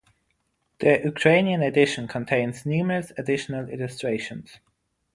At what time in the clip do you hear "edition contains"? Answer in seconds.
1.61-2.65